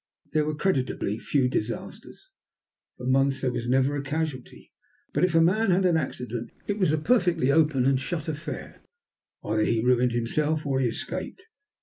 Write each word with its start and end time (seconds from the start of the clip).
There 0.33 0.45
were 0.45 0.55
creditably 0.55 1.19
few 1.19 1.47
disasters. 1.47 2.31
For 2.97 3.05
months 3.05 3.41
there 3.41 3.51
was 3.51 3.67
never 3.67 3.95
a 3.95 4.01
casualty. 4.01 4.71
But 5.13 5.23
if 5.23 5.35
a 5.35 5.41
man 5.41 5.69
had 5.69 5.85
an 5.85 5.95
accident 5.95 6.49
it 6.65 6.79
was 6.79 6.91
a 6.91 6.97
perfectly 6.97 7.51
open 7.51 7.85
and 7.85 7.99
shut 7.99 8.27
affair. 8.27 8.81
Either 9.43 9.63
he 9.63 9.79
ruined 9.85 10.13
himself 10.13 10.65
or 10.65 10.79
he 10.79 10.87
escaped. 10.87 11.45